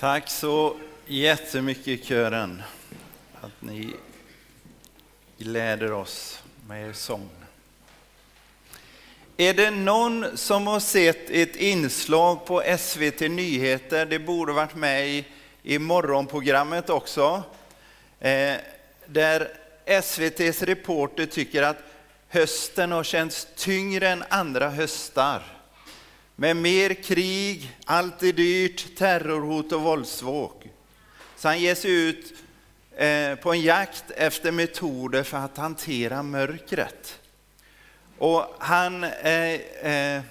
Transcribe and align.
Tack 0.00 0.30
så 0.30 0.76
jättemycket 1.06 2.04
kören 2.04 2.62
att 3.40 3.62
ni 3.62 3.94
gläder 5.38 5.92
oss 5.92 6.42
med 6.68 6.88
er 6.88 6.92
sång. 6.92 7.28
Är 9.36 9.54
det 9.54 9.70
någon 9.70 10.36
som 10.36 10.66
har 10.66 10.80
sett 10.80 11.30
ett 11.30 11.56
inslag 11.56 12.46
på 12.46 12.62
SVT 12.78 13.20
Nyheter, 13.20 14.06
det 14.06 14.18
borde 14.18 14.52
varit 14.52 14.74
med 14.74 15.08
i, 15.08 15.24
i 15.62 15.78
morgonprogrammet 15.78 16.90
också, 16.90 17.42
eh, 18.20 18.54
där 19.06 19.48
SVTs 19.84 20.62
reporter 20.62 21.26
tycker 21.26 21.62
att 21.62 21.78
hösten 22.28 22.92
har 22.92 23.04
känts 23.04 23.48
tyngre 23.56 24.08
än 24.08 24.24
andra 24.28 24.70
höstar. 24.70 25.59
Med 26.40 26.56
mer 26.56 26.94
krig, 26.94 27.76
allt 27.84 28.22
är 28.22 28.32
dyrt, 28.32 28.96
terrorhot 28.96 29.72
och 29.72 29.82
våldsvåg. 29.82 30.52
Så 31.36 31.48
han 31.48 31.60
ger 31.60 31.74
sig 31.74 32.08
ut 32.08 32.34
eh, 32.96 33.34
på 33.34 33.52
en 33.52 33.60
jakt 33.60 34.10
efter 34.10 34.52
metoder 34.52 35.22
för 35.22 35.38
att 35.38 35.56
hantera 35.56 36.22
mörkret. 36.22 37.20
Och 38.18 38.56
han 38.58 39.04
eh, 39.04 39.54
eh, 39.54 40.22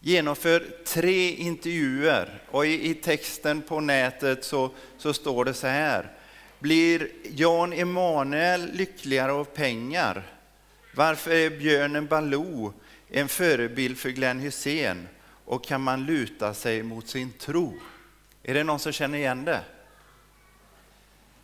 genomför 0.00 0.66
tre 0.86 1.30
intervjuer 1.30 2.42
och 2.50 2.66
i, 2.66 2.90
i, 2.90 2.94
texten 2.94 3.62
på 3.62 3.80
nätet 3.80 4.44
så, 4.44 4.70
så 4.98 5.12
står 5.12 5.44
det 5.44 5.54
så 5.54 5.66
här. 5.66 6.10
Blir 6.58 7.08
Jan 7.30 7.72
Emanuel 7.72 8.70
lyckligare 8.72 9.32
av 9.32 9.44
pengar? 9.44 10.22
Varför 10.94 11.30
är 11.30 11.50
björnen 11.50 12.06
Baloo 12.06 12.72
en 13.10 13.28
förebild 13.28 13.98
för 13.98 14.10
Glenn 14.10 14.40
Hussein? 14.40 15.08
Och 15.52 15.64
kan 15.64 15.80
man 15.80 16.06
luta 16.06 16.54
sig 16.54 16.82
mot 16.82 17.08
sin 17.08 17.32
tro? 17.32 17.80
Är 18.42 18.54
det 18.54 18.64
någon 18.64 18.78
som 18.78 18.92
känner 18.92 19.18
igen 19.18 19.44
det? 19.44 19.60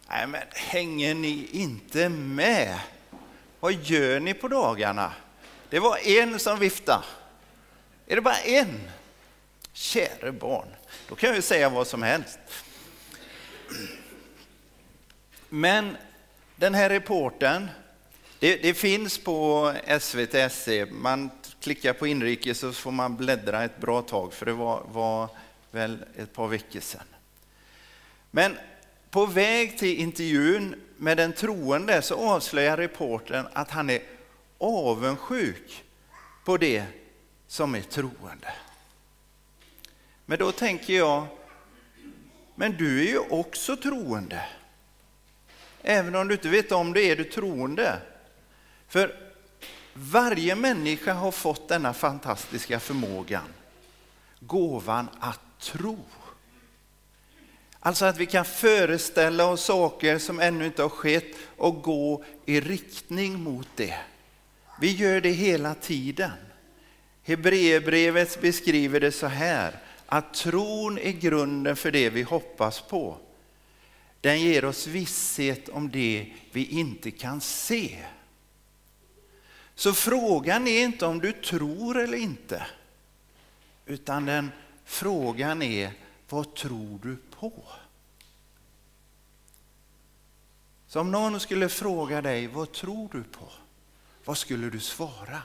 Nej, 0.08 0.26
men 0.26 0.42
hänger 0.52 1.14
ni 1.14 1.48
inte 1.52 2.08
med? 2.08 2.78
Vad 3.60 3.72
gör 3.72 4.20
ni 4.20 4.34
på 4.34 4.48
dagarna? 4.48 5.12
Det 5.70 5.78
var 5.78 5.98
en 6.08 6.38
som 6.38 6.58
viftade. 6.58 7.04
Är 8.06 8.16
det 8.16 8.22
bara 8.22 8.38
en? 8.38 8.90
Käre 9.72 10.32
barn, 10.32 10.68
då 11.08 11.14
kan 11.14 11.28
jag 11.28 11.36
ju 11.36 11.42
säga 11.42 11.68
vad 11.68 11.86
som 11.86 12.02
helst. 12.02 12.38
Men 15.48 15.96
den 16.56 16.74
här 16.74 16.88
reporten, 16.88 17.68
det, 18.38 18.56
det 18.56 18.74
finns 18.74 19.18
på 19.18 19.72
SVT.se. 20.00 20.86
Man 20.86 21.30
Klicka 21.60 21.94
på 21.94 22.06
inrikes 22.06 22.58
så 22.58 22.72
får 22.72 22.90
man 22.90 23.16
bläddra 23.16 23.64
ett 23.64 23.80
bra 23.80 24.02
tag, 24.02 24.32
för 24.32 24.46
det 24.46 24.52
var, 24.52 24.82
var 24.92 25.30
väl 25.70 26.04
ett 26.16 26.32
par 26.32 26.48
veckor 26.48 26.80
sedan. 26.80 27.06
Men 28.30 28.58
på 29.10 29.26
väg 29.26 29.78
till 29.78 29.98
intervjun 29.98 30.74
med 30.96 31.16
den 31.16 31.32
troende 31.32 32.02
så 32.02 32.14
avslöjar 32.14 32.76
reportern 32.76 33.46
att 33.52 33.70
han 33.70 33.90
är 33.90 34.02
avundsjuk 34.58 35.84
på 36.44 36.56
det 36.56 36.84
som 37.46 37.74
är 37.74 37.80
troende. 37.80 38.52
Men 40.26 40.38
då 40.38 40.52
tänker 40.52 40.94
jag, 40.94 41.26
men 42.54 42.76
du 42.76 43.00
är 43.00 43.10
ju 43.10 43.18
också 43.18 43.76
troende. 43.76 44.44
Även 45.82 46.14
om 46.14 46.28
du 46.28 46.34
inte 46.34 46.48
vet 46.48 46.72
om 46.72 46.92
det 46.92 47.02
är 47.02 47.16
du 47.16 47.24
troende. 47.24 47.98
För 48.88 49.27
varje 50.00 50.54
människa 50.54 51.12
har 51.12 51.30
fått 51.30 51.68
denna 51.68 51.94
fantastiska 51.94 52.80
förmågan, 52.80 53.44
gåvan 54.40 55.08
att 55.20 55.40
tro. 55.60 55.98
Alltså 57.80 58.04
att 58.04 58.18
vi 58.18 58.26
kan 58.26 58.44
föreställa 58.44 59.46
oss 59.46 59.64
saker 59.64 60.18
som 60.18 60.40
ännu 60.40 60.66
inte 60.66 60.82
har 60.82 60.88
skett 60.88 61.36
och 61.56 61.82
gå 61.82 62.24
i 62.46 62.60
riktning 62.60 63.42
mot 63.42 63.68
det. 63.74 63.94
Vi 64.80 64.92
gör 64.92 65.20
det 65.20 65.30
hela 65.30 65.74
tiden. 65.74 66.30
Hebreerbrevet 67.22 68.40
beskriver 68.40 69.00
det 69.00 69.12
så 69.12 69.26
här, 69.26 69.78
att 70.06 70.34
tron 70.34 70.98
är 70.98 71.12
grunden 71.12 71.76
för 71.76 71.90
det 71.90 72.10
vi 72.10 72.22
hoppas 72.22 72.80
på. 72.80 73.18
Den 74.20 74.40
ger 74.40 74.64
oss 74.64 74.86
visshet 74.86 75.68
om 75.68 75.90
det 75.90 76.32
vi 76.52 76.64
inte 76.64 77.10
kan 77.10 77.40
se. 77.40 77.98
Så 79.78 79.94
frågan 79.94 80.68
är 80.68 80.84
inte 80.84 81.06
om 81.06 81.18
du 81.18 81.32
tror 81.32 81.98
eller 81.98 82.18
inte, 82.18 82.66
utan 83.86 84.26
den 84.26 84.50
frågan 84.84 85.62
är 85.62 85.92
vad 86.28 86.54
tror 86.54 86.98
du 87.02 87.16
på? 87.30 87.64
Så 90.86 91.00
om 91.00 91.10
någon 91.10 91.40
skulle 91.40 91.68
fråga 91.68 92.22
dig, 92.22 92.46
vad 92.46 92.72
tror 92.72 93.08
du 93.12 93.22
på? 93.22 93.52
Vad 94.24 94.38
skulle 94.38 94.70
du 94.70 94.80
svara? 94.80 95.42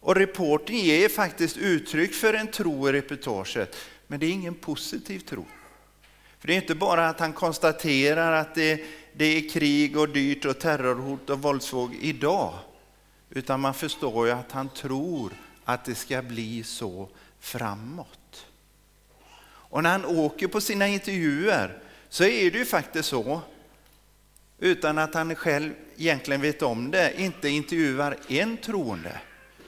Och 0.00 0.14
reporten 0.14 0.76
ger 0.76 1.08
faktiskt 1.08 1.56
uttryck 1.56 2.14
för 2.14 2.34
en 2.34 2.50
tro 2.50 2.88
i 2.88 2.92
reportaget, 2.92 3.76
men 4.06 4.20
det 4.20 4.26
är 4.26 4.30
ingen 4.30 4.54
positiv 4.54 5.18
tro. 5.18 5.46
För 6.38 6.46
det 6.46 6.54
är 6.54 6.60
inte 6.60 6.74
bara 6.74 7.08
att 7.08 7.20
han 7.20 7.32
konstaterar 7.32 8.32
att 8.32 8.54
det, 8.54 8.84
det 9.16 9.24
är 9.24 9.48
krig 9.48 9.96
och 9.96 10.08
dyrt 10.08 10.44
och 10.44 10.58
terrorhot 10.58 11.30
och 11.30 11.42
våldsvåg 11.42 11.94
idag, 11.94 12.54
utan 13.30 13.60
man 13.60 13.74
förstår 13.74 14.26
ju 14.26 14.32
att 14.32 14.52
han 14.52 14.68
tror 14.68 15.32
att 15.64 15.84
det 15.84 15.94
ska 15.94 16.22
bli 16.22 16.62
så 16.62 17.08
framåt. 17.40 18.46
Och 19.44 19.82
när 19.82 19.90
han 19.90 20.04
åker 20.04 20.48
på 20.48 20.60
sina 20.60 20.88
intervjuer 20.88 21.78
så 22.08 22.24
är 22.24 22.50
det 22.50 22.58
ju 22.58 22.64
faktiskt 22.64 23.08
så 23.08 23.40
utan 24.58 24.98
att 24.98 25.14
han 25.14 25.34
själv 25.34 25.72
egentligen 25.96 26.40
vet 26.40 26.62
om 26.62 26.90
det, 26.90 27.20
inte 27.20 27.48
intervjuar 27.48 28.16
en 28.28 28.56
troende, 28.56 29.20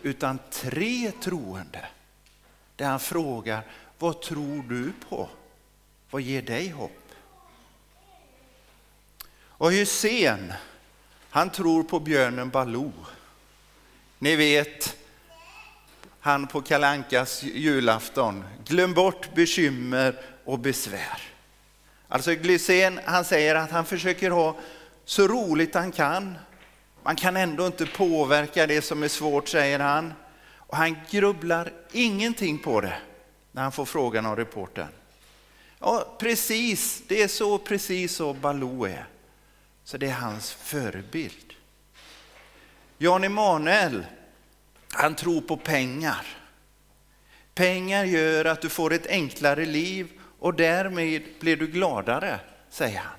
utan 0.03 0.38
tre 0.50 1.12
troende. 1.22 1.88
Där 2.76 2.86
han 2.86 3.00
frågar, 3.00 3.60
vad 3.98 4.22
tror 4.22 4.62
du 4.69 4.92
på? 5.09 5.28
Vad 6.10 6.22
ger 6.22 6.42
dig 6.42 6.69
hopp? 6.69 7.08
Och 9.59 9.73
Hussein, 9.73 10.53
han 11.31 11.51
tror 11.51 11.83
på 11.83 12.01
björnen 12.01 12.51
Baloo. 12.51 12.93
Ni 14.19 14.37
vet, 14.37 14.97
han 16.21 16.47
på 16.47 16.63
Kalankas 16.63 17.43
julafton. 17.43 18.45
Glöm 18.65 18.95
bort 18.95 19.35
bekymmer 19.35 20.21
och 20.45 20.59
besvär. 20.59 21.23
Alltså 22.09 22.35
Glysén, 22.35 23.01
han 23.05 23.25
säger 23.25 23.55
att 23.55 23.71
han 23.71 23.85
försöker 23.85 24.31
ha 24.31 24.57
så 25.05 25.29
roligt 25.29 25.75
han 25.75 25.93
kan. 25.93 26.39
Man 27.03 27.17
kan 27.17 27.37
ändå 27.37 27.67
inte 27.67 27.87
påverka 27.87 28.67
det 28.67 28.83
som 28.83 29.03
är 29.03 29.09
svårt, 29.09 29.49
säger 29.49 29.79
han. 29.79 30.13
Och 30.57 30.77
han 30.77 30.97
grubblar 31.11 31.73
ingenting 31.93 32.59
på 32.59 32.81
det 32.81 32.99
när 33.53 33.63
han 33.63 33.73
får 33.73 33.85
frågan 33.85 34.27
av 34.27 34.37
reportern. 34.37 34.89
Ja, 35.81 36.17
precis, 36.19 37.03
det 37.09 37.23
är 37.23 37.29
så 37.29 37.59
precis 37.59 38.17
så 38.17 38.33
Baloo 38.33 38.85
är. 38.87 39.07
Så 39.88 39.97
det 39.97 40.06
är 40.06 40.12
hans 40.12 40.53
förebild. 40.53 41.54
Jan 42.99 43.25
Emanuel, 43.25 44.06
han 44.93 45.15
tror 45.15 45.41
på 45.41 45.56
pengar. 45.56 46.26
Pengar 47.54 48.04
gör 48.04 48.44
att 48.44 48.60
du 48.60 48.69
får 48.69 48.93
ett 48.93 49.06
enklare 49.06 49.66
liv 49.66 50.09
och 50.38 50.54
därmed 50.54 51.22
blir 51.41 51.56
du 51.56 51.66
gladare, 51.66 52.41
säger 52.71 52.98
han. 52.98 53.16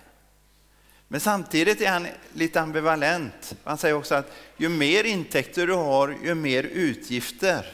Men 1.08 1.19
samtidigt 1.19 1.81
är 1.81 1.91
han 1.91 2.08
lite 2.34 2.62
ambivalent. 2.62 3.56
Han 3.63 3.78
säger 3.78 3.96
också 3.96 4.16
att 4.16 4.31
ju 4.58 4.69
mer 4.69 5.03
intäkter 5.03 5.68
du 5.68 5.74
har, 5.74 6.18
ju 6.24 6.35
mer 6.35 6.64
utgifter 6.64 7.66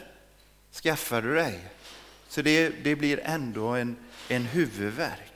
skaffar 0.72 1.22
du 1.22 1.34
dig. 1.34 1.60
Så 2.28 2.42
det, 2.42 2.68
det 2.68 2.96
blir 2.96 3.20
ändå 3.24 3.68
en, 3.68 3.96
en 4.28 4.44
huvudvärk. 4.44 5.35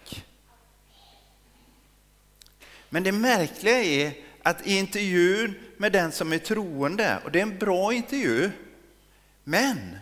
Men 2.90 3.02
det 3.02 3.12
märkliga 3.12 3.82
är 3.82 4.14
att 4.42 4.66
i 4.66 4.78
intervjun 4.78 5.54
med 5.76 5.92
den 5.92 6.12
som 6.12 6.32
är 6.32 6.38
troende, 6.38 7.18
och 7.24 7.32
det 7.32 7.38
är 7.38 7.42
en 7.42 7.58
bra 7.58 7.92
intervju, 7.92 8.50
men 9.44 9.98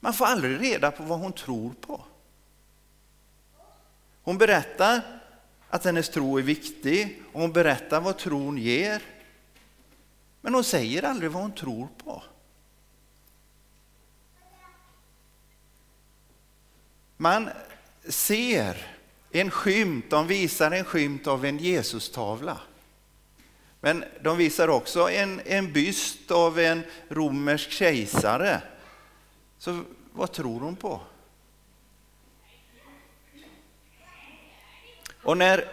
man 0.00 0.14
får 0.14 0.24
aldrig 0.24 0.60
reda 0.60 0.90
på 0.90 1.02
vad 1.02 1.18
hon 1.18 1.32
tror 1.32 1.72
på. 1.80 2.04
Hon 4.22 4.38
berättar 4.38 5.20
att 5.70 5.84
hennes 5.84 6.08
tro 6.08 6.38
är 6.38 6.42
viktig 6.42 7.22
och 7.32 7.40
hon 7.40 7.52
berättar 7.52 8.00
vad 8.00 8.18
tron 8.18 8.58
ger. 8.58 9.02
Men 10.40 10.54
hon 10.54 10.64
säger 10.64 11.02
aldrig 11.02 11.30
vad 11.30 11.42
hon 11.42 11.52
tror 11.52 11.88
på. 12.04 12.22
Man 17.16 17.50
ser 18.08 18.95
en 19.40 19.50
skymt, 19.50 20.10
de 20.10 20.26
visar 20.26 20.70
en 20.70 20.84
skymt 20.84 21.26
av 21.26 21.44
en 21.44 21.58
Jesus-tavla. 21.58 22.60
Men 23.80 24.04
de 24.20 24.36
visar 24.36 24.68
också 24.68 25.10
en, 25.10 25.40
en 25.44 25.72
byst 25.72 26.30
av 26.30 26.58
en 26.58 26.82
romersk 27.08 27.70
kejsare. 27.70 28.62
Så 29.58 29.82
vad 30.12 30.32
tror 30.32 30.60
hon 30.60 30.76
på? 30.76 31.00
Och 35.22 35.38
när 35.38 35.68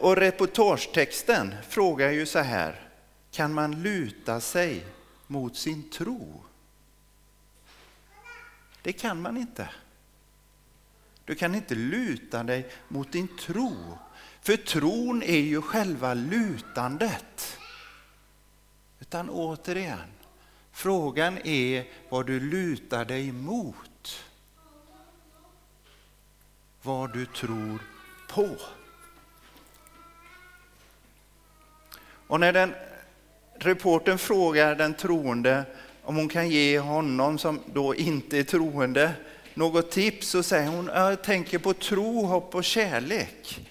och 0.00 0.16
reportagetexten 0.16 1.54
frågar 1.68 2.10
ju 2.10 2.26
så 2.26 2.38
här, 2.38 2.88
kan 3.30 3.54
man 3.54 3.82
luta 3.82 4.40
sig 4.40 4.84
mot 5.26 5.56
sin 5.56 5.90
tro? 5.90 6.44
Det 8.84 8.92
kan 8.92 9.22
man 9.22 9.36
inte. 9.36 9.68
Du 11.24 11.34
kan 11.34 11.54
inte 11.54 11.74
luta 11.74 12.42
dig 12.42 12.70
mot 12.88 13.12
din 13.12 13.28
tro. 13.38 13.98
För 14.40 14.56
tron 14.56 15.22
är 15.22 15.38
ju 15.38 15.62
själva 15.62 16.14
lutandet. 16.14 17.58
Utan 19.00 19.30
återigen, 19.30 20.08
frågan 20.72 21.38
är 21.44 21.88
vad 22.08 22.26
du 22.26 22.40
lutar 22.40 23.04
dig 23.04 23.32
mot. 23.32 24.24
Vad 26.82 27.12
du 27.12 27.26
tror 27.26 27.78
på. 28.28 28.56
Och 32.26 32.40
när 32.40 32.52
den 32.52 32.74
reporten 33.54 34.18
frågar 34.18 34.74
den 34.74 34.94
troende 34.94 35.64
om 36.04 36.16
hon 36.16 36.28
kan 36.28 36.48
ge 36.48 36.78
honom 36.78 37.38
som 37.38 37.60
då 37.66 37.94
inte 37.94 38.38
är 38.38 38.42
troende 38.42 39.14
något 39.54 39.90
tips 39.90 40.28
så 40.28 40.42
säger 40.42 40.68
hon, 40.68 40.86
jag 40.86 41.22
tänker 41.22 41.58
på 41.58 41.74
tro, 41.74 42.24
hopp 42.24 42.54
och 42.54 42.64
kärlek. 42.64 43.68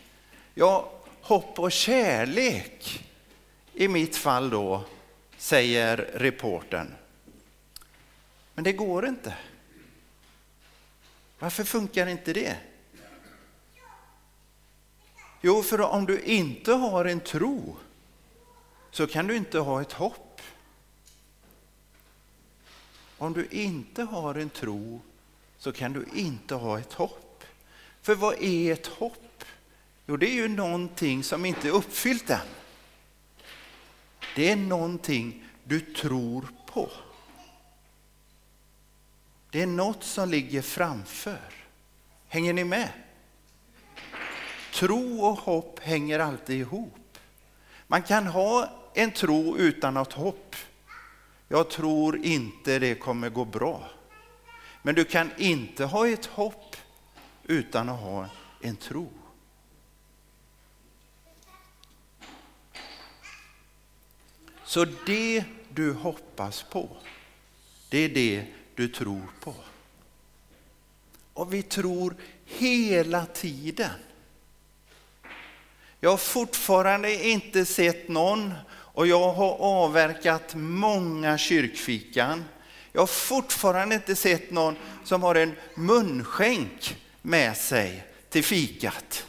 Ja, 0.53 0.91
hopp 1.21 1.59
och 1.59 1.71
kärlek 1.71 3.05
i 3.73 3.87
mitt 3.87 4.15
fall 4.15 4.49
då, 4.49 4.83
säger 5.37 5.97
reporten. 5.97 6.93
Men 8.53 8.63
det 8.63 8.73
går 8.73 9.07
inte. 9.07 9.33
Varför 11.39 11.63
funkar 11.63 12.07
inte 12.07 12.33
det? 12.33 12.55
Jo, 15.41 15.63
för 15.63 15.81
om 15.81 16.05
du 16.05 16.19
inte 16.19 16.71
har 16.71 17.05
en 17.05 17.19
tro 17.19 17.77
så 18.91 19.07
kan 19.07 19.27
du 19.27 19.35
inte 19.35 19.59
ha 19.59 19.81
ett 19.81 19.91
hopp. 19.91 20.41
Om 23.23 23.33
du 23.33 23.47
inte 23.51 24.03
har 24.03 24.35
en 24.35 24.49
tro 24.49 25.01
så 25.57 25.71
kan 25.71 25.93
du 25.93 26.05
inte 26.13 26.55
ha 26.55 26.79
ett 26.79 26.93
hopp. 26.93 27.43
För 28.01 28.15
vad 28.15 28.43
är 28.43 28.73
ett 28.73 28.87
hopp? 28.87 29.43
Jo, 30.05 30.17
det 30.17 30.29
är 30.29 30.33
ju 30.33 30.47
någonting 30.47 31.23
som 31.23 31.45
inte 31.45 31.67
är 31.67 31.71
uppfyllt 31.71 32.29
än. 32.29 32.39
Det 34.35 34.49
är 34.49 34.55
någonting 34.55 35.43
du 35.63 35.79
tror 35.79 36.47
på. 36.65 36.89
Det 39.51 39.61
är 39.61 39.67
något 39.67 40.03
som 40.03 40.29
ligger 40.29 40.61
framför. 40.61 41.53
Hänger 42.27 42.53
ni 42.53 42.63
med? 42.63 42.89
Tro 44.73 45.21
och 45.21 45.37
hopp 45.37 45.79
hänger 45.79 46.19
alltid 46.19 46.59
ihop. 46.59 47.17
Man 47.87 48.03
kan 48.03 48.27
ha 48.27 48.69
en 48.93 49.11
tro 49.11 49.57
utan 49.57 49.97
att 49.97 50.13
hopp. 50.13 50.55
Jag 51.53 51.69
tror 51.69 52.25
inte 52.25 52.79
det 52.79 52.95
kommer 52.95 53.29
gå 53.29 53.45
bra. 53.45 53.89
Men 54.81 54.95
du 54.95 55.05
kan 55.05 55.31
inte 55.37 55.85
ha 55.85 56.07
ett 56.07 56.25
hopp 56.25 56.75
utan 57.43 57.89
att 57.89 57.99
ha 57.99 58.29
en 58.61 58.75
tro. 58.75 59.11
Så 64.65 64.85
det 65.05 65.43
du 65.69 65.93
hoppas 65.93 66.63
på, 66.63 66.89
det 67.89 67.97
är 67.97 68.09
det 68.09 68.45
du 68.75 68.87
tror 68.87 69.27
på. 69.39 69.55
Och 71.33 71.53
vi 71.53 71.63
tror 71.63 72.15
hela 72.45 73.25
tiden. 73.25 73.99
Jag 75.99 76.09
har 76.09 76.17
fortfarande 76.17 77.27
inte 77.27 77.65
sett 77.65 78.07
någon 78.07 78.53
och 78.93 79.07
jag 79.07 79.33
har 79.33 79.57
avverkat 79.59 80.55
många 80.55 81.37
kyrkfikan. 81.37 82.45
Jag 82.91 83.01
har 83.01 83.07
fortfarande 83.07 83.95
inte 83.95 84.15
sett 84.15 84.51
någon 84.51 84.75
som 85.03 85.23
har 85.23 85.35
en 85.35 85.55
munskänk 85.75 86.97
med 87.21 87.57
sig 87.57 88.07
till 88.29 88.43
fikat. 88.43 89.27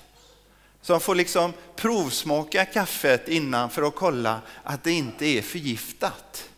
Som 0.80 1.00
får 1.00 1.14
liksom 1.14 1.52
provsmaka 1.76 2.64
kaffet 2.64 3.28
innan 3.28 3.70
för 3.70 3.82
att 3.82 3.94
kolla 3.94 4.40
att 4.62 4.84
det 4.84 4.92
inte 4.92 5.26
är 5.26 5.42
förgiftat. 5.42 6.50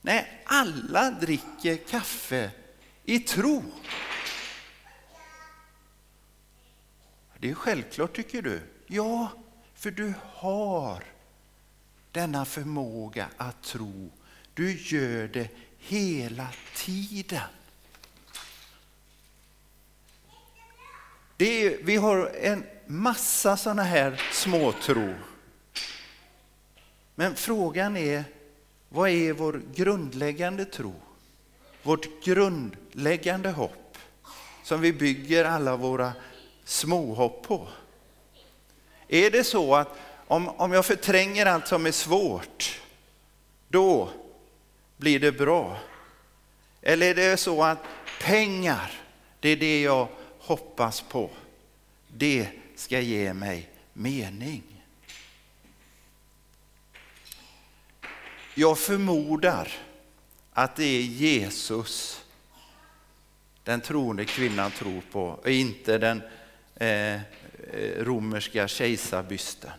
Nej, 0.00 0.42
alla 0.44 1.10
dricker 1.10 1.76
kaffe 1.76 2.50
i 3.04 3.18
tro. 3.18 3.62
Det 7.38 7.50
är 7.50 7.54
självklart 7.54 8.16
tycker 8.16 8.42
du. 8.42 8.60
Ja, 8.86 9.28
för 9.74 9.90
du 9.90 10.14
har 10.34 11.04
denna 12.12 12.44
förmåga 12.44 13.28
att 13.36 13.62
tro. 13.62 14.10
Du 14.54 14.72
gör 14.72 15.28
det 15.28 15.48
hela 15.78 16.48
tiden. 16.76 17.40
Är, 21.38 21.82
vi 21.82 21.96
har 21.96 22.26
en 22.26 22.64
massa 22.86 23.56
sådana 23.56 23.82
här 23.82 24.22
småtro. 24.32 25.14
Men 27.14 27.34
frågan 27.34 27.96
är, 27.96 28.24
vad 28.88 29.10
är 29.10 29.32
vår 29.32 29.62
grundläggande 29.74 30.64
tro? 30.64 30.94
Vårt 31.82 32.24
grundläggande 32.24 33.50
hopp 33.50 33.98
som 34.62 34.80
vi 34.80 34.92
bygger 34.92 35.44
alla 35.44 35.76
våra 35.76 36.12
småhopp 36.64 37.42
på. 37.42 37.68
Är 39.08 39.30
det 39.30 39.44
så 39.44 39.74
att 39.74 39.98
om, 40.30 40.48
om 40.48 40.72
jag 40.72 40.86
förtränger 40.86 41.46
allt 41.46 41.66
som 41.66 41.86
är 41.86 41.92
svårt, 41.92 42.80
då 43.68 44.10
blir 44.96 45.20
det 45.20 45.32
bra? 45.32 45.78
Eller 46.82 47.10
är 47.10 47.14
det 47.14 47.36
så 47.36 47.62
att 47.62 47.78
pengar, 48.22 48.92
det 49.40 49.48
är 49.48 49.56
det 49.56 49.82
jag 49.82 50.08
hoppas 50.38 51.00
på. 51.00 51.30
Det 52.08 52.48
ska 52.76 53.00
ge 53.00 53.34
mig 53.34 53.70
mening. 53.92 54.62
Jag 58.54 58.78
förmodar 58.78 59.72
att 60.52 60.76
det 60.76 60.84
är 60.84 61.02
Jesus 61.02 62.24
den 63.64 63.80
troende 63.80 64.24
kvinnan 64.24 64.70
tror 64.70 65.02
på 65.12 65.22
och 65.22 65.50
inte 65.50 65.98
den 65.98 66.22
eh, 66.74 67.14
eh 67.14 67.20
romerska 67.98 68.68
kejsarbysten. 68.68 69.70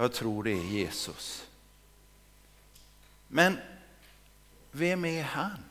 Jag 0.00 0.12
tror 0.12 0.42
det 0.44 0.50
är 0.50 0.64
Jesus. 0.64 1.46
Men 3.28 3.58
vem 4.70 5.04
är 5.04 5.22
han? 5.22 5.64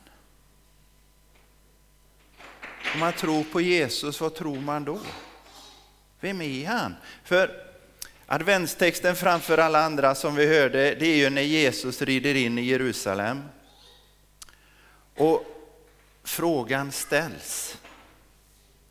Om 2.94 3.00
man 3.00 3.12
tror 3.12 3.44
på 3.44 3.60
Jesus, 3.60 4.20
vad 4.20 4.34
tror 4.34 4.60
man 4.60 4.84
då? 4.84 5.00
Vem 6.20 6.40
är 6.40 6.66
han? 6.66 6.94
För 7.24 7.66
adventstexten 8.26 9.16
framför 9.16 9.58
alla 9.58 9.84
andra 9.84 10.14
som 10.14 10.34
vi 10.34 10.58
hörde, 10.58 10.94
det 10.94 11.06
är 11.06 11.16
ju 11.16 11.30
när 11.30 11.42
Jesus 11.42 12.02
rider 12.02 12.34
in 12.34 12.58
i 12.58 12.62
Jerusalem. 12.62 13.42
Och 15.14 15.44
frågan 16.22 16.92
ställs 16.92 17.78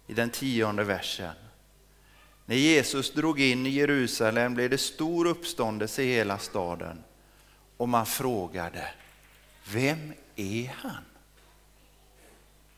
i 0.07 0.13
den 0.13 0.29
tionde 0.29 0.83
versen. 0.83 1.46
När 2.49 2.55
Jesus 2.55 3.11
drog 3.11 3.39
in 3.39 3.65
i 3.65 3.69
Jerusalem 3.69 4.53
blev 4.53 4.69
det 4.69 4.77
stor 4.77 5.25
uppståndelse 5.25 6.03
i 6.03 6.15
hela 6.15 6.37
staden 6.37 7.03
och 7.77 7.89
man 7.89 8.05
frågade, 8.05 8.89
vem 9.71 10.13
är 10.35 10.75
han? 10.77 11.05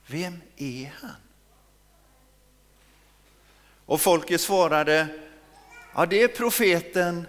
Vem 0.07 0.41
är 0.57 0.93
han? 1.01 1.15
Och 3.85 4.01
folket 4.01 4.41
svarade, 4.41 5.07
ja 5.93 6.05
det 6.05 6.23
är 6.23 6.27
profeten 6.27 7.27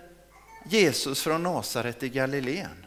Jesus 0.64 1.22
från 1.22 1.42
Nasaret 1.42 2.02
i 2.02 2.08
Galileen. 2.08 2.86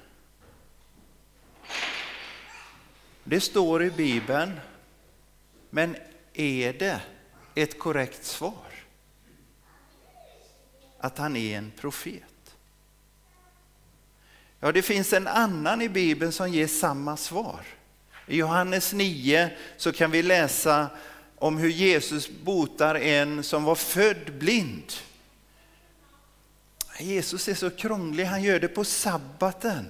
Det 3.24 3.41
står 3.41 3.83
i 3.83 3.91
Bibeln, 3.91 4.60
men 5.69 5.95
är 6.33 6.74
det 6.74 7.01
ett 7.55 7.79
korrekt 7.79 8.25
svar? 8.25 8.73
Att 11.03 11.17
han 11.17 11.36
är 11.36 11.57
en 11.57 11.72
profet? 11.79 12.55
Ja, 14.60 14.72
det 14.72 14.81
finns 14.81 15.13
en 15.13 15.27
annan 15.27 15.81
i 15.81 15.89
Bibeln 15.89 16.31
som 16.31 16.50
ger 16.50 16.67
samma 16.67 17.17
svar. 17.17 17.60
I 18.27 18.38
Johannes 18.38 18.93
9 18.93 19.50
så 19.77 19.91
kan 19.91 20.12
vi 20.12 20.24
läsa 20.24 20.88
om 21.38 21.57
hur 21.57 21.69
Jesus 21.69 22.29
botar 22.43 22.95
en 22.95 23.43
som 23.43 23.63
var 23.63 23.75
född 23.75 24.33
blind. 24.39 24.93
Jesus 27.00 27.48
är 27.48 27.55
så 27.55 27.69
krånglig, 27.69 28.25
han 28.25 28.43
gör 28.43 28.60
det 28.60 28.67
på 28.67 28.83
sabbaten. 28.83 29.89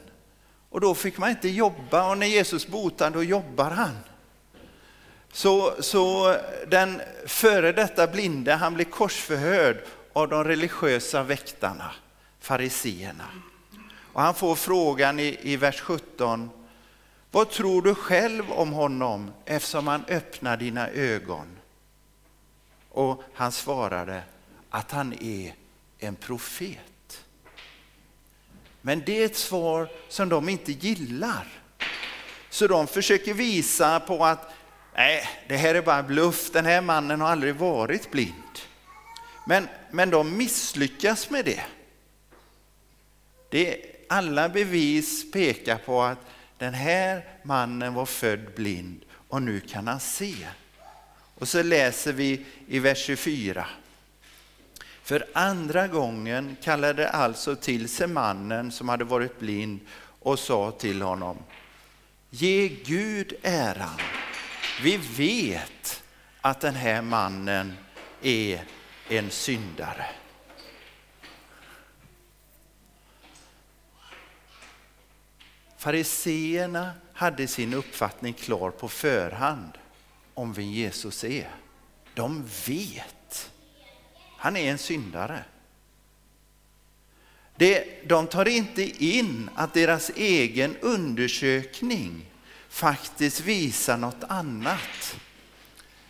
Och 0.69 0.81
då 0.81 0.95
fick 0.95 1.17
man 1.17 1.29
inte 1.29 1.49
jobba 1.49 2.09
och 2.09 2.17
när 2.17 2.27
Jesus 2.27 2.67
botar 2.67 3.09
då 3.09 3.23
jobbar 3.23 3.71
han. 3.71 3.97
Så, 5.31 5.83
så 5.83 6.35
den 6.67 7.01
före 7.25 7.71
detta 7.71 8.07
blinde 8.07 8.53
han 8.53 8.73
blir 8.73 8.85
korsförhörd 8.85 9.77
av 10.13 10.29
de 10.29 10.43
religiösa 10.43 11.23
väktarna, 11.23 11.91
fariseerna. 12.39 13.27
Och 14.13 14.21
han 14.21 14.35
får 14.35 14.55
frågan 14.55 15.19
i, 15.19 15.39
i 15.41 15.57
vers 15.57 15.81
17. 15.81 16.49
Vad 17.31 17.49
tror 17.49 17.81
du 17.81 17.95
själv 17.95 18.51
om 18.51 18.71
honom 18.71 19.31
eftersom 19.45 19.87
han 19.87 20.05
öppnar 20.07 20.57
dina 20.57 20.89
ögon? 20.89 21.47
Och 22.89 23.23
han 23.33 23.51
svarade 23.51 24.23
att 24.69 24.91
han 24.91 25.13
är 25.13 25.53
en 25.99 26.15
profet. 26.15 27.25
Men 28.81 29.03
det 29.05 29.21
är 29.21 29.25
ett 29.25 29.37
svar 29.37 29.89
som 30.09 30.29
de 30.29 30.49
inte 30.49 30.71
gillar. 30.71 31.47
Så 32.49 32.67
de 32.67 32.87
försöker 32.87 33.33
visa 33.33 33.99
på 33.99 34.25
att 34.25 34.51
nej, 34.95 35.29
det 35.47 35.57
här 35.57 35.75
är 35.75 35.81
bara 35.81 36.03
bluff, 36.03 36.51
den 36.51 36.65
här 36.65 36.81
mannen 36.81 37.21
har 37.21 37.29
aldrig 37.29 37.55
varit 37.55 38.11
blind. 38.11 38.59
Men, 39.47 39.67
men 39.93 40.09
de 40.09 40.37
misslyckas 40.37 41.29
med 41.29 41.45
det. 41.45 41.63
det. 43.49 43.81
Alla 44.09 44.49
bevis 44.49 45.31
pekar 45.31 45.77
på 45.77 46.01
att 46.01 46.17
den 46.57 46.73
här 46.73 47.25
mannen 47.43 47.93
var 47.93 48.05
född 48.05 48.53
blind 48.55 49.05
och 49.27 49.41
nu 49.41 49.59
kan 49.59 49.87
han 49.87 49.99
se. 49.99 50.35
Och 51.35 51.47
så 51.47 51.63
läser 51.63 52.13
vi 52.13 52.45
i 52.67 52.79
vers 52.79 53.05
24. 53.05 53.65
För 55.03 55.25
andra 55.33 55.87
gången 55.87 56.57
kallade 56.63 57.09
alltså 57.09 57.55
till 57.55 57.89
sig 57.89 58.07
mannen 58.07 58.71
som 58.71 58.89
hade 58.89 59.03
varit 59.03 59.39
blind 59.39 59.79
och 60.19 60.39
sa 60.39 60.71
till 60.71 61.01
honom, 61.01 61.37
ge 62.29 62.67
Gud 62.67 63.33
äran. 63.43 63.99
Vi 64.83 64.97
vet 64.97 66.03
att 66.41 66.61
den 66.61 66.75
här 66.75 67.01
mannen 67.01 67.73
är 68.21 68.63
en 69.09 69.31
syndare. 69.31 70.05
Fariseerna 75.77 76.91
hade 77.13 77.47
sin 77.47 77.73
uppfattning 77.73 78.33
klar 78.33 78.71
på 78.71 78.89
förhand 78.89 79.77
om 80.33 80.53
vem 80.53 80.65
Jesus 80.65 81.23
är. 81.23 81.49
De 82.13 82.43
vet. 82.67 83.51
Han 84.37 84.57
är 84.57 84.71
en 84.71 84.77
syndare. 84.77 85.43
Det, 87.55 88.07
de 88.09 88.27
tar 88.27 88.47
inte 88.47 89.05
in 89.05 89.49
att 89.55 89.73
deras 89.73 90.09
egen 90.15 90.77
undersökning 90.77 92.25
faktiskt 92.69 93.41
visar 93.41 93.97
något 93.97 94.23
annat. 94.23 95.17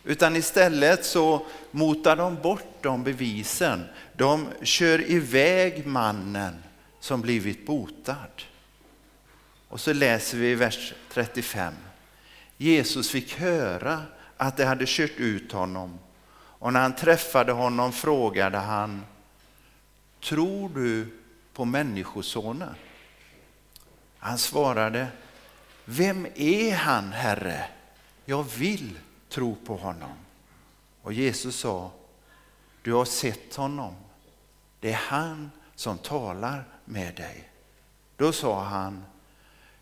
Utan 0.04 0.36
istället 0.36 1.04
så 1.04 1.46
motar 1.70 2.16
de 2.16 2.36
bort 2.42 2.82
de 2.82 3.04
bevisen. 3.04 3.84
De 4.12 4.48
kör 4.62 5.10
iväg 5.10 5.86
mannen 5.86 6.62
som 7.00 7.20
blivit 7.20 7.66
botad. 7.66 8.42
Och 9.68 9.80
så 9.80 9.92
läser 9.92 10.38
vi 10.38 10.50
i 10.50 10.54
vers 10.54 10.94
35. 11.12 11.74
Jesus 12.56 13.10
fick 13.10 13.38
höra 13.38 14.02
att 14.36 14.56
de 14.56 14.64
hade 14.64 14.84
kört 14.86 15.16
ut 15.16 15.52
honom 15.52 15.98
och 16.64 16.72
när 16.72 16.80
han 16.80 16.96
träffade 16.96 17.52
honom 17.52 17.92
frågade 17.92 18.58
han 18.58 19.04
Tror 20.20 20.68
du 20.68 21.06
på 21.52 21.64
Människosonen? 21.64 22.74
Han 24.18 24.38
svarade 24.38 25.06
Vem 25.84 26.26
är 26.34 26.74
han, 26.74 27.12
Herre? 27.12 27.64
Jag 28.24 28.46
vill 28.56 28.98
tro 29.34 29.56
på 29.64 29.76
honom. 29.76 30.16
Och 31.02 31.12
Jesus 31.12 31.56
sa 31.56 31.92
Du 32.82 32.92
har 32.92 33.04
sett 33.04 33.54
honom. 33.54 33.94
Det 34.80 34.92
är 34.92 35.00
han 35.08 35.50
som 35.74 35.98
talar 35.98 36.64
med 36.84 37.14
dig. 37.14 37.50
Då 38.16 38.32
sa 38.32 38.64
han 38.64 39.04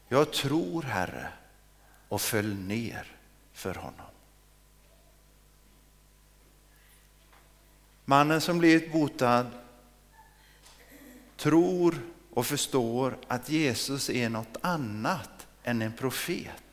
Jag 0.08 0.32
tror, 0.32 0.82
Herre, 0.82 1.28
och 2.08 2.20
föll 2.20 2.54
ner 2.54 3.16
för 3.52 3.74
honom. 3.74 4.06
Mannen 8.04 8.40
som 8.40 8.58
blivit 8.58 8.92
botad 8.92 9.46
tror 11.36 11.98
och 12.34 12.46
förstår 12.46 13.16
att 13.28 13.48
Jesus 13.48 14.10
är 14.10 14.28
något 14.28 14.56
annat 14.60 15.46
än 15.62 15.82
en 15.82 15.92
profet. 15.92 16.71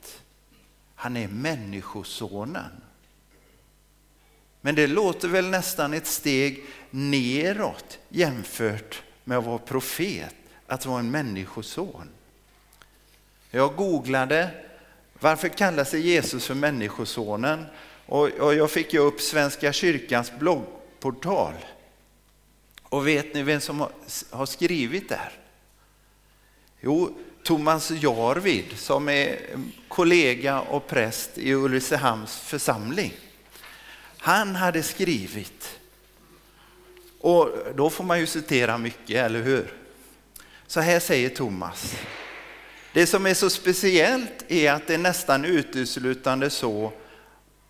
Han 1.01 1.17
är 1.17 1.27
människosonen. 1.27 2.71
Men 4.61 4.75
det 4.75 4.87
låter 4.87 5.27
väl 5.27 5.49
nästan 5.49 5.93
ett 5.93 6.07
steg 6.07 6.65
neråt 6.89 7.99
jämfört 8.09 9.03
med 9.23 9.37
att 9.37 9.45
vara 9.45 9.57
profet, 9.57 10.35
att 10.67 10.85
vara 10.85 10.99
en 10.99 11.11
människoson. 11.11 12.09
Jag 13.51 13.75
googlade 13.75 14.51
varför 15.19 15.47
kallar 15.49 15.83
sig 15.83 16.07
Jesus 16.07 16.45
för 16.45 16.55
Människosonen 16.55 17.65
och 18.05 18.53
jag 18.55 18.71
fick 18.71 18.93
ju 18.93 18.99
upp 18.99 19.21
Svenska 19.21 19.73
kyrkans 19.73 20.31
bloggportal. 20.39 21.53
Och 22.83 23.07
vet 23.07 23.33
ni 23.33 23.43
vem 23.43 23.61
som 23.61 23.85
har 24.29 24.45
skrivit 24.45 25.09
där? 25.09 25.31
Jo, 26.81 27.17
Thomas 27.43 27.91
Jarvid 27.91 28.77
som 28.77 29.09
är 29.09 29.39
kollega 29.87 30.61
och 30.61 30.87
präst 30.87 31.37
i 31.37 31.53
Ulricehamns 31.53 32.37
församling. 32.39 33.13
Han 34.17 34.55
hade 34.55 34.83
skrivit, 34.83 35.79
och 37.19 37.49
då 37.75 37.89
får 37.89 38.03
man 38.03 38.19
ju 38.19 38.27
citera 38.27 38.77
mycket, 38.77 39.25
eller 39.25 39.41
hur? 39.41 39.73
Så 40.67 40.79
här 40.79 40.99
säger 40.99 41.29
Thomas. 41.29 41.95
Det 42.93 43.07
som 43.07 43.25
är 43.25 43.33
så 43.33 43.49
speciellt 43.49 44.45
är 44.47 44.71
att 44.71 44.87
det 44.87 44.93
är 44.93 44.97
nästan 44.97 45.45
uteslutande 45.45 46.49
så 46.49 46.91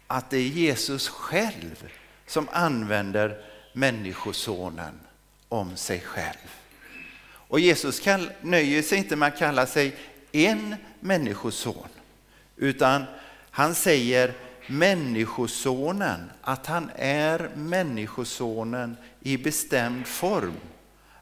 att 0.08 0.30
det 0.30 0.38
är 0.38 0.48
Jesus 0.48 1.10
själv 1.10 1.92
som 2.28 2.50
använder 2.52 3.46
Människosonen 3.74 5.00
om 5.50 5.78
sig 5.78 6.00
själv. 6.00 6.50
Och 7.50 7.60
Jesus 7.60 8.00
kall, 8.00 8.32
nöjer 8.42 8.82
sig 8.82 8.98
inte 8.98 9.16
med 9.16 9.28
att 9.28 9.38
kalla 9.38 9.66
sig 9.66 9.96
en 10.32 10.76
människoson, 11.00 11.88
utan 12.58 13.04
han 13.52 13.76
säger 13.76 14.34
Människosonen, 14.68 16.32
att 16.42 16.66
han 16.66 16.92
är 16.96 17.50
Människosonen 17.56 18.98
i 19.22 19.38
bestämd 19.38 20.08
form. 20.08 20.54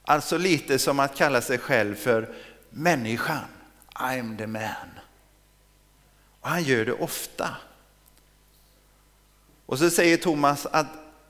Alltså 0.01 0.37
lite 0.37 0.79
som 0.79 0.99
att 0.99 1.15
kalla 1.15 1.41
sig 1.41 1.57
själv 1.57 1.95
för 1.95 2.33
människan, 2.69 3.45
I'm 3.93 4.37
the 4.37 4.47
man. 4.47 4.99
Och 6.41 6.49
han 6.49 6.63
gör 6.63 6.85
det 6.85 6.93
ofta. 6.93 7.55
Och 9.65 9.79
så 9.79 9.89
säger 9.89 10.17
Thomas 10.17 10.65
att 10.65 10.87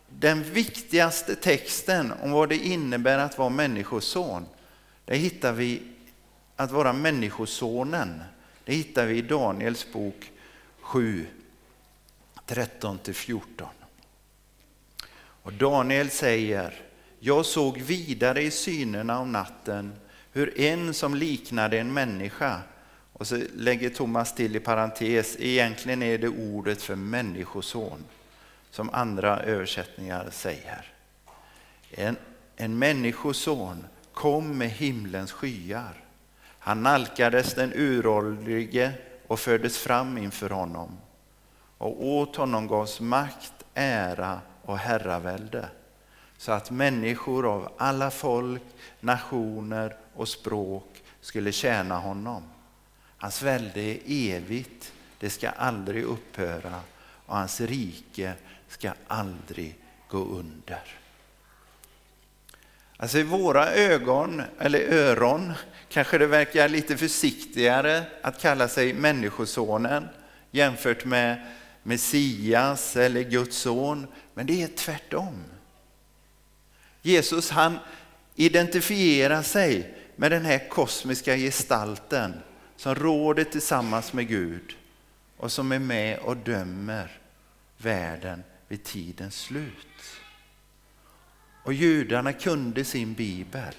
den 0.10 0.44
viktigaste 0.44 1.36
texten 1.36 2.14
om 2.22 2.32
vad 2.32 2.50
det 2.50 2.58
innebär 2.58 3.18
att 3.18 3.38
vara 3.38 3.50
människoson, 3.50 4.46
det 5.08 5.18
hittar 5.18 5.54
vi 5.54 5.82
att 6.56 6.72
vara 6.72 6.94
människosonen. 6.94 8.24
Det 8.66 8.74
hittar 8.74 9.06
vi 9.06 9.18
i 9.18 9.22
Daniels 9.22 9.92
bok 9.94 10.32
7, 10.80 11.26
13-14. 12.48 13.42
Och 15.16 15.54
Daniel 15.54 16.10
säger, 16.10 16.74
jag 17.20 17.46
såg 17.46 17.78
vidare 17.78 18.42
i 18.42 18.52
synerna 18.52 19.20
om 19.20 19.32
natten 19.32 19.96
hur 20.32 20.60
en 20.60 20.94
som 20.94 21.16
liknade 21.16 21.80
en 21.80 21.94
människa, 21.94 22.62
och 23.14 23.28
så 23.28 23.42
lägger 23.56 23.90
Thomas 23.90 24.36
till 24.36 24.56
i 24.56 24.60
parentes, 24.60 25.36
egentligen 25.40 26.04
är 26.04 26.18
det 26.18 26.30
ordet 26.30 26.82
för 26.82 26.96
människoson 26.96 28.04
som 28.72 28.90
andra 28.90 29.40
översättningar 29.40 30.30
säger. 30.32 30.92
En, 31.92 32.18
en 32.56 32.80
människoson 32.80 33.88
kom 34.18 34.58
med 34.58 34.70
himlens 34.70 35.32
skyar. 35.32 36.04
Han 36.60 36.84
nalkades 36.84 37.54
den 37.54 37.74
uråldrige 37.76 38.94
och 39.28 39.40
fördes 39.40 39.78
fram 39.78 40.18
inför 40.18 40.50
honom. 40.50 40.98
Och 41.78 42.06
åt 42.06 42.36
honom 42.36 42.68
gavs 42.68 43.00
makt, 43.00 43.54
ära 43.74 44.42
och 44.62 44.78
herravälde 44.78 45.70
så 46.38 46.52
att 46.52 46.72
människor 46.72 47.54
av 47.54 47.72
alla 47.78 48.12
folk, 48.12 48.64
nationer 49.00 49.98
och 50.16 50.28
språk 50.28 51.04
skulle 51.22 51.52
tjäna 51.52 52.00
honom. 52.00 52.44
Hans 53.18 53.42
välde 53.42 53.82
är 53.82 54.00
evigt, 54.08 54.94
det 55.20 55.30
ska 55.30 55.50
aldrig 55.50 56.04
upphöra 56.04 56.80
och 57.26 57.36
hans 57.36 57.62
rike 57.62 58.34
ska 58.68 58.92
aldrig 59.08 59.78
gå 60.08 60.18
under. 60.18 61.07
Alltså 62.98 63.18
i 63.18 63.24
våra 63.24 63.74
ögon 63.74 64.44
eller 64.60 64.80
öron 64.80 65.54
kanske 65.90 66.18
det 66.18 66.28
verkar 66.28 66.70
lite 66.70 66.98
försiktigare 66.98 68.04
att 68.22 68.42
kalla 68.42 68.68
sig 68.68 68.94
Människosonen 68.94 70.08
jämfört 70.52 71.06
med 71.06 71.48
Messias 71.84 72.96
eller 72.96 73.22
Guds 73.22 73.58
son. 73.58 74.08
Men 74.34 74.46
det 74.46 74.64
är 74.64 74.68
tvärtom. 74.68 75.44
Jesus 77.02 77.50
han 77.50 77.80
identifierar 78.36 79.42
sig 79.42 79.94
med 80.16 80.32
den 80.32 80.46
här 80.46 80.70
kosmiska 80.70 81.36
gestalten 81.38 82.34
som 82.76 82.96
råder 82.96 83.44
tillsammans 83.44 84.14
med 84.14 84.28
Gud 84.28 84.76
och 85.38 85.52
som 85.52 85.72
är 85.72 85.80
med 85.80 86.20
och 86.20 86.38
dömer 86.38 87.20
världen 87.78 88.44
vid 88.68 88.84
tidens 88.84 89.36
slut. 89.36 89.88
Och 91.68 91.74
judarna 91.74 92.34
kunde 92.34 92.86
sin 92.86 93.14
bibel. 93.14 93.76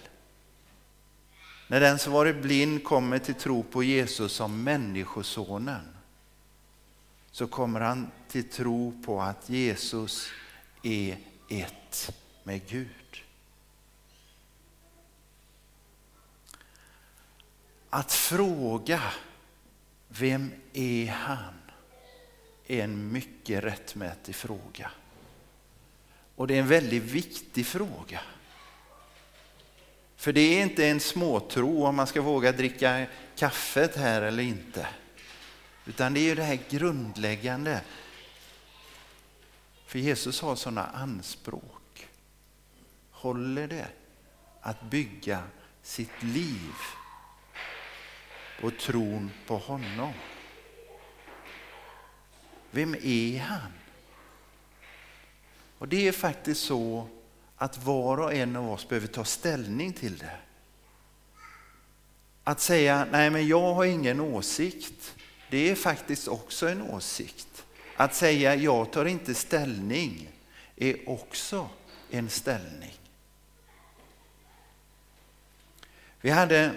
När 1.68 1.80
den 1.80 1.98
som 1.98 2.12
varit 2.12 2.42
blind 2.42 2.84
kommer 2.84 3.18
till 3.18 3.34
tro 3.34 3.62
på 3.62 3.82
Jesus 3.82 4.32
som 4.32 4.62
Människosonen 4.62 5.88
så 7.30 7.46
kommer 7.46 7.80
han 7.80 8.10
till 8.28 8.48
tro 8.50 9.02
på 9.04 9.22
att 9.22 9.48
Jesus 9.48 10.28
är 10.82 11.18
ett 11.48 12.14
med 12.42 12.68
Gud. 12.68 13.24
Att 17.90 18.12
fråga 18.12 19.02
vem 20.08 20.50
är 20.72 21.06
han 21.06 21.54
är 22.66 22.84
en 22.84 23.12
mycket 23.12 23.64
rättmätig 23.64 24.34
fråga. 24.34 24.90
Och 26.38 26.46
det 26.46 26.54
är 26.54 26.58
en 26.58 26.68
väldigt 26.68 27.02
viktig 27.02 27.66
fråga. 27.66 28.20
För 30.16 30.32
det 30.32 30.40
är 30.40 30.62
inte 30.62 30.86
en 30.86 31.00
småtro 31.00 31.84
om 31.84 31.96
man 31.96 32.06
ska 32.06 32.20
våga 32.20 32.52
dricka 32.52 33.06
kaffet 33.36 33.96
här 33.96 34.22
eller 34.22 34.42
inte. 34.42 34.86
Utan 35.86 36.14
det 36.14 36.20
är 36.20 36.36
det 36.36 36.42
här 36.42 36.58
grundläggande. 36.68 37.80
För 39.86 39.98
Jesus 39.98 40.40
har 40.40 40.56
sådana 40.56 40.86
anspråk. 40.86 42.08
Håller 43.10 43.68
det 43.68 43.86
att 44.60 44.82
bygga 44.82 45.42
sitt 45.82 46.22
liv 46.22 46.74
på 48.60 48.70
tron 48.70 49.30
på 49.46 49.56
honom? 49.56 50.12
Vem 52.70 52.94
är 53.02 53.38
han? 53.38 53.72
Och 55.78 55.88
det 55.88 56.08
är 56.08 56.12
faktiskt 56.12 56.60
så 56.64 57.08
att 57.56 57.84
var 57.84 58.20
och 58.20 58.34
en 58.34 58.56
av 58.56 58.70
oss 58.70 58.88
behöver 58.88 59.06
ta 59.06 59.24
ställning 59.24 59.92
till 59.92 60.18
det. 60.18 60.36
Att 62.44 62.60
säga, 62.60 63.06
nej 63.10 63.30
men 63.30 63.48
jag 63.48 63.74
har 63.74 63.84
ingen 63.84 64.20
åsikt, 64.20 65.14
det 65.50 65.70
är 65.70 65.74
faktiskt 65.74 66.28
också 66.28 66.68
en 66.68 66.82
åsikt. 66.82 67.64
Att 67.96 68.14
säga, 68.14 68.54
jag 68.54 68.90
tar 68.90 69.04
inte 69.04 69.34
ställning, 69.34 70.28
är 70.76 71.08
också 71.08 71.68
en 72.10 72.28
ställning. 72.28 72.94
Vi 76.20 76.30
hade 76.30 76.72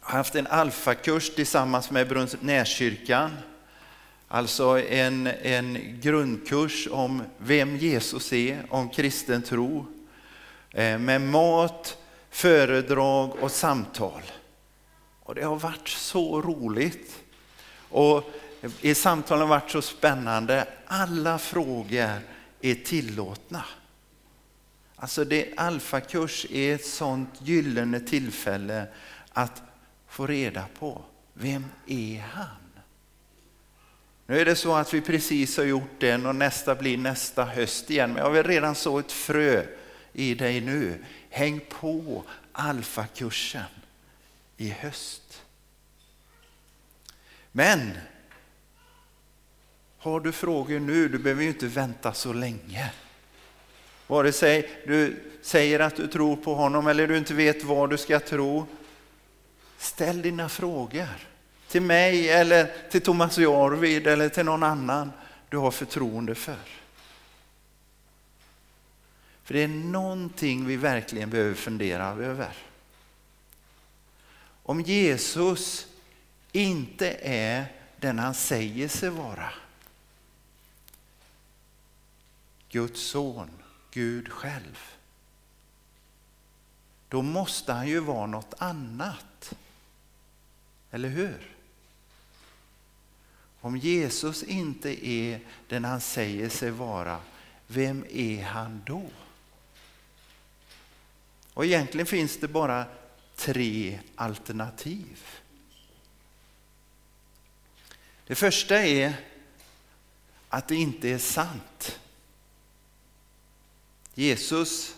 haft 0.00 0.34
en 0.34 0.46
alfakurs 0.46 1.34
tillsammans 1.34 1.90
med 1.90 2.08
Brunnsnäskyrkan 2.08 3.36
Alltså 4.34 4.78
en, 4.78 5.26
en 5.26 6.00
grundkurs 6.00 6.88
om 6.90 7.22
vem 7.38 7.76
Jesus 7.76 8.32
är, 8.32 8.66
om 8.68 8.88
kristen 8.88 9.42
tro. 9.42 9.86
Eh, 10.70 10.98
med 10.98 11.20
mat, 11.20 11.98
föredrag 12.30 13.36
och 13.40 13.50
samtal. 13.50 14.22
Och 15.22 15.34
det 15.34 15.42
har 15.42 15.56
varit 15.56 15.88
så 15.88 16.42
roligt. 16.42 17.22
Och 17.88 18.30
i 18.80 18.94
samtalen 18.94 19.40
har 19.40 19.48
varit 19.48 19.70
så 19.70 19.82
spännande. 19.82 20.68
Alla 20.86 21.38
frågor 21.38 22.10
är 22.60 22.74
tillåtna. 22.74 23.64
Alltså 24.96 25.24
det, 25.24 25.54
alfakurs 25.56 26.46
är 26.50 26.74
ett 26.74 26.86
sånt 26.86 27.30
gyllene 27.38 28.00
tillfälle 28.00 28.86
att 29.32 29.62
få 30.08 30.26
reda 30.26 30.64
på 30.78 31.02
vem 31.34 31.64
är 31.86 32.20
han? 32.20 32.63
Nu 34.26 34.40
är 34.40 34.44
det 34.44 34.56
så 34.56 34.74
att 34.74 34.94
vi 34.94 35.00
precis 35.00 35.56
har 35.56 35.64
gjort 35.64 36.00
den 36.00 36.26
och 36.26 36.36
nästa 36.36 36.74
blir 36.74 36.98
nästa 36.98 37.44
höst 37.44 37.90
igen. 37.90 38.12
Men 38.12 38.22
jag 38.22 38.30
vill 38.30 38.42
redan 38.42 38.74
så 38.74 38.98
ett 38.98 39.12
frö 39.12 39.66
i 40.12 40.34
dig 40.34 40.60
nu. 40.60 41.04
Häng 41.30 41.60
på 41.68 42.24
alfakursen 42.52 43.62
i 44.56 44.68
höst. 44.70 45.42
Men 47.52 47.92
har 49.98 50.20
du 50.20 50.32
frågor 50.32 50.80
nu, 50.80 51.08
du 51.08 51.18
behöver 51.18 51.42
ju 51.42 51.48
inte 51.48 51.66
vänta 51.66 52.12
så 52.12 52.32
länge. 52.32 52.92
Vare 54.06 54.32
sig 54.32 54.70
du 54.86 55.22
säger 55.42 55.80
att 55.80 55.96
du 55.96 56.06
tror 56.06 56.36
på 56.36 56.54
honom 56.54 56.86
eller 56.86 57.06
du 57.06 57.16
inte 57.16 57.34
vet 57.34 57.64
vad 57.64 57.90
du 57.90 57.98
ska 57.98 58.20
tro. 58.20 58.66
Ställ 59.78 60.22
dina 60.22 60.48
frågor 60.48 61.33
till 61.74 61.82
mig 61.82 62.30
eller 62.30 62.88
till 62.90 63.00
Thomas 63.00 63.38
Jarvid 63.38 64.06
eller 64.06 64.28
till 64.28 64.44
någon 64.44 64.62
annan 64.62 65.12
du 65.48 65.56
har 65.56 65.70
förtroende 65.70 66.34
för. 66.34 66.58
För 69.44 69.54
det 69.54 69.62
är 69.62 69.68
någonting 69.68 70.66
vi 70.66 70.76
verkligen 70.76 71.30
behöver 71.30 71.54
fundera 71.54 72.06
över. 72.06 72.52
Om 74.62 74.80
Jesus 74.80 75.86
inte 76.52 77.16
är 77.22 77.64
den 77.96 78.18
han 78.18 78.34
säger 78.34 78.88
sig 78.88 79.10
vara. 79.10 79.50
Guds 82.68 83.00
son, 83.00 83.50
Gud 83.90 84.28
själv. 84.28 84.80
Då 87.08 87.22
måste 87.22 87.72
han 87.72 87.88
ju 87.88 88.00
vara 88.00 88.26
något 88.26 88.54
annat. 88.58 89.54
Eller 90.90 91.08
hur? 91.08 91.53
Om 93.64 93.76
Jesus 93.76 94.42
inte 94.42 95.06
är 95.06 95.40
den 95.68 95.84
han 95.84 96.00
säger 96.00 96.48
sig 96.48 96.70
vara, 96.70 97.20
vem 97.66 98.04
är 98.10 98.42
han 98.42 98.82
då? 98.86 99.10
Och 101.54 101.64
egentligen 101.64 102.06
finns 102.06 102.36
det 102.36 102.48
bara 102.48 102.84
tre 103.36 104.00
alternativ. 104.14 105.26
Det 108.26 108.34
första 108.34 108.76
är 108.76 109.14
att 110.48 110.68
det 110.68 110.76
inte 110.76 111.08
är 111.08 111.18
sant. 111.18 112.00
Jesus 114.14 114.96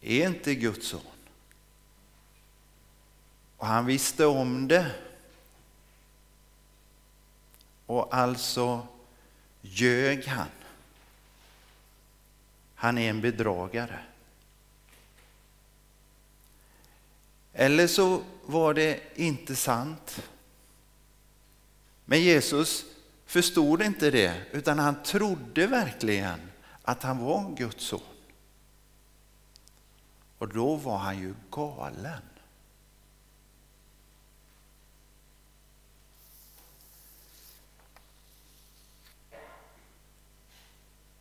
är 0.00 0.26
inte 0.26 0.54
Guds 0.54 0.88
son. 0.88 1.00
Och 3.56 3.66
han 3.66 3.86
visste 3.86 4.26
om 4.26 4.68
det 4.68 5.13
och 7.86 8.14
alltså 8.14 8.86
ljög 9.60 10.26
han. 10.26 10.48
Han 12.74 12.98
är 12.98 13.10
en 13.10 13.20
bedragare. 13.20 13.98
Eller 17.52 17.86
så 17.86 18.22
var 18.46 18.74
det 18.74 19.00
inte 19.14 19.56
sant. 19.56 20.22
Men 22.04 22.20
Jesus 22.20 22.84
förstod 23.26 23.82
inte 23.82 24.10
det, 24.10 24.42
utan 24.52 24.78
han 24.78 25.02
trodde 25.02 25.66
verkligen 25.66 26.50
att 26.82 27.02
han 27.02 27.18
var 27.18 27.54
Guds 27.56 27.84
son. 27.84 28.00
Och 30.38 30.48
då 30.48 30.76
var 30.76 30.98
han 30.98 31.18
ju 31.18 31.34
galen. 31.50 32.22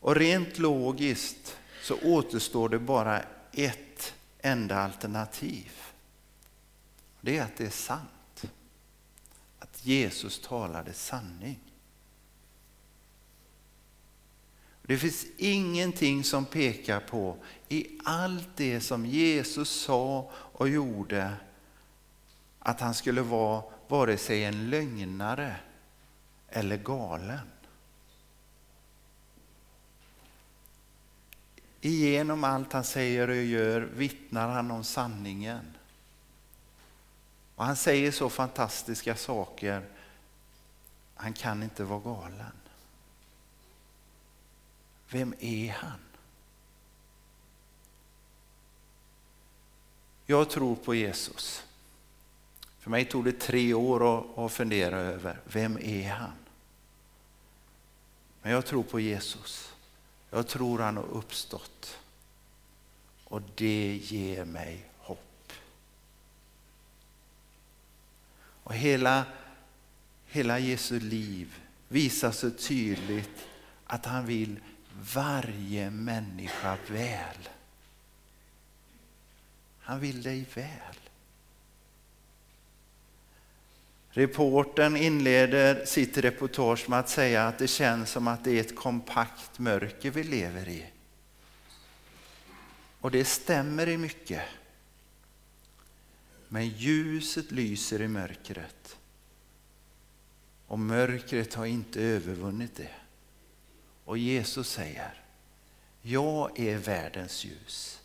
Och 0.04 0.16
rent 0.16 0.60
logiskt 0.60 1.58
så 1.82 1.96
återstår 2.04 2.70
det 2.70 2.80
bara 2.80 3.24
ett 3.52 4.14
enda 4.40 4.78
alternativ. 4.78 5.72
Det 7.22 7.38
är 7.38 7.44
att 7.44 7.58
det 7.58 7.66
är 7.66 7.70
sant. 7.70 8.44
Att 9.60 9.86
Jesus 9.86 10.40
talade 10.40 10.94
sanning. 10.94 11.60
Det 14.82 14.98
finns 14.98 15.26
ingenting 15.38 16.24
som 16.24 16.46
pekar 16.46 17.00
på 17.00 17.38
i 17.70 18.00
allt 18.04 18.50
det 18.56 18.82
som 18.82 19.06
Jesus 19.06 19.70
sa 19.70 20.32
och 20.34 20.70
gjorde 20.70 21.34
att 22.60 22.80
han 22.80 22.94
skulle 22.94 23.22
vara 23.22 23.64
vare 23.88 24.18
sig 24.18 24.44
en 24.44 24.70
lögnare 24.70 25.56
eller 26.50 26.78
galen. 26.78 27.53
Igenom 31.86 32.44
allt 32.44 32.74
han 32.74 32.84
säger 32.84 33.28
och 33.28 33.36
gör 33.36 33.82
vittnar 33.82 34.50
han 34.50 34.72
om 34.72 34.84
sanningen. 34.84 35.74
Och 37.56 37.66
han 37.66 37.76
säger 37.76 38.12
så 38.12 38.30
fantastiska 38.30 39.16
saker. 39.16 39.86
Han 41.16 41.34
kan 41.34 41.64
inte 41.64 41.84
vara 41.84 42.00
galen. 42.00 42.52
Vem 45.10 45.34
är 45.40 45.72
han? 45.72 46.00
Jag 50.26 50.50
tror 50.50 50.76
på 50.76 50.96
Jesus. 50.96 51.64
För 52.80 52.90
mig 52.90 53.06
tog 53.06 53.26
det 53.26 53.40
tre 53.40 53.74
år 53.74 54.46
att 54.46 54.52
fundera 54.52 54.98
över, 54.98 55.40
vem 55.46 55.78
är 55.82 56.10
han? 56.10 56.34
Men 58.42 58.52
jag 58.52 58.66
tror 58.66 58.84
på 58.84 59.00
Jesus. 59.00 59.73
Jag 60.34 60.48
tror 60.48 60.80
han 60.80 60.98
har 60.98 61.04
uppstått. 61.04 61.98
Och 63.24 63.42
det 63.56 64.00
ger 64.04 64.46
mig 64.46 64.86
hopp. 64.98 65.54
Och 68.36 68.74
hela, 68.74 69.26
hela 70.26 70.60
Jesu 70.60 71.00
liv 71.00 71.56
visar 71.88 72.32
så 72.32 72.52
tydligt 72.52 73.48
att 73.86 74.06
han 74.06 74.26
vill 74.26 74.60
varje 75.14 75.90
människa 75.90 76.78
väl. 76.88 77.50
Han 79.80 80.00
vill 80.00 80.24
dig 80.24 80.46
väl. 80.54 81.03
Reporten 84.16 84.98
inleder 84.98 85.86
sitt 85.86 86.18
reportage 86.18 86.90
med 86.90 87.00
att 87.00 87.10
säga 87.10 87.48
att 87.48 87.60
det 87.60 87.68
känns 87.68 88.10
som 88.10 88.28
att 88.28 88.44
det 88.44 88.52
är 88.52 88.62
ett 88.62 88.76
kompakt 88.76 89.60
mörker 89.60 90.12
vi 90.12 90.24
lever 90.24 90.70
i. 90.70 90.86
Och 93.00 93.12
det 93.12 93.26
stämmer 93.26 93.90
i 93.90 93.98
mycket. 93.98 94.42
Men 96.48 96.68
ljuset 96.68 97.52
lyser 97.52 98.02
i 98.02 98.08
mörkret. 98.08 98.98
Och 100.68 100.80
mörkret 100.80 101.54
har 101.54 101.66
inte 101.66 102.02
övervunnit 102.02 102.76
det. 102.76 102.96
Och 104.06 104.18
Jesus 104.18 104.70
säger, 104.70 105.24
jag 106.02 106.60
är 106.60 106.78
världens 106.78 107.46
ljus. 107.46 108.02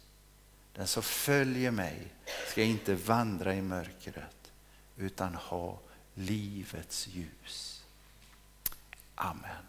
Den 0.73 0.87
som 0.87 1.03
följer 1.03 1.71
mig 1.71 2.07
ska 2.51 2.63
inte 2.63 2.95
vandra 2.95 3.55
i 3.55 3.63
mörkret 3.63 4.53
utan 4.97 5.35
ha 5.35 5.81
livets 6.19 7.07
ljus. 7.07 7.85
Amen. 9.15 9.65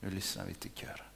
Nu 0.00 0.10
lyssnar 0.10 0.44
vi 0.44 0.54
till 0.54 0.70
kören. 0.74 1.09